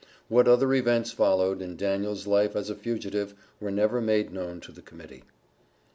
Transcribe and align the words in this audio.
What 0.29 0.47
other 0.47 0.73
events 0.73 1.11
followed, 1.11 1.61
in 1.61 1.75
Daniel's 1.77 2.25
life 2.25 2.55
as 2.55 2.71
a 2.71 2.75
fugitive, 2.75 3.35
were 3.59 3.69
never 3.69 4.01
made 4.01 4.33
known 4.33 4.59
to 4.61 4.71
the 4.71 4.81
Committee. 4.81 5.25